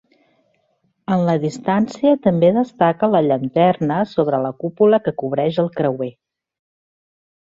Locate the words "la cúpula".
4.47-5.01